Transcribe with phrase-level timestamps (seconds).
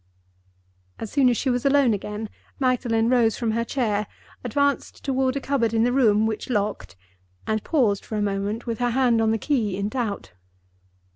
[0.97, 2.27] As soon as she was alone again,
[2.59, 4.07] Magdalen rose from her chair,
[4.43, 6.95] advanced toward a cupboard in the room which locked,
[7.45, 10.31] and paused for a moment, with her hand on the key, in doubt.